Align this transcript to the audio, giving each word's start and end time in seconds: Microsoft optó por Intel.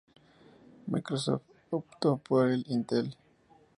Microsoft 0.87 1.43
optó 1.69 2.17
por 2.17 2.51
Intel. 2.65 3.15